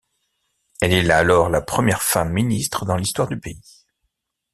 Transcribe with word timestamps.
Elle 0.81 0.93
est 0.93 1.11
alors 1.11 1.49
la 1.49 1.61
première 1.61 2.01
femme 2.01 2.33
ministre 2.33 2.85
dans 2.87 2.97
l'histoire 2.97 3.27
du 3.27 3.39
pays. 3.39 3.61